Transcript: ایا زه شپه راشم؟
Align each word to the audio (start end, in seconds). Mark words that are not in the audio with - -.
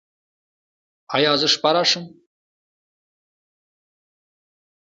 ایا 1.15 1.33
زه 1.39 1.47
شپه 1.53 1.69
راشم؟ 1.73 2.05